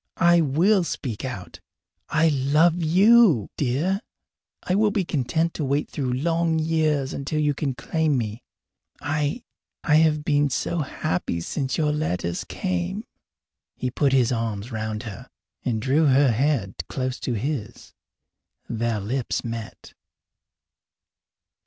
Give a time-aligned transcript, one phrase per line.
[0.17, 1.59] I will speak out!
[2.09, 4.01] I love you, dear!
[4.63, 8.41] I will be content to wait through long years until you can claim me.
[8.99, 9.43] I
[9.83, 13.03] I have been so happy since your letters came!"
[13.75, 15.29] He put his arms around her
[15.63, 17.93] and drew her head close to his.
[18.67, 19.93] Their lips met.